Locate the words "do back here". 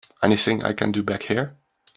0.91-1.57